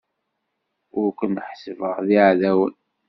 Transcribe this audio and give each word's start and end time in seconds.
Ur 0.99 1.07
ken-ḥessbeɣ 1.19 1.95
d 2.05 2.07
iɛdawen. 2.17 2.75